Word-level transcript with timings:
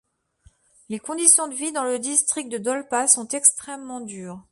Les 0.89 0.97
conditions 0.97 1.47
de 1.47 1.53
vie 1.53 1.71
dans 1.71 1.83
le 1.83 1.99
district 1.99 2.49
de 2.49 2.57
Dolpa 2.57 3.07
sont 3.07 3.27
extrêmement 3.27 3.99
dures. 4.01 4.43